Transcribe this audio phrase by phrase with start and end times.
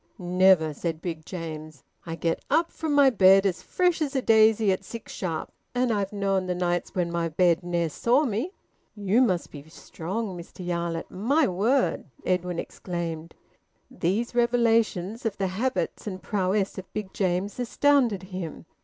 [0.17, 1.83] "Never," said Big James.
[2.07, 5.51] "I get up from my bed as fresh as a daisy at six sharp.
[5.75, 8.51] And I've known the nights when my bed ne'er saw me."
[8.95, 13.35] "You must be strong, Mr Yarlett, my word!" Edwin exclaimed.
[13.91, 18.65] These revelations of the habits and prowess of Big James astounded him.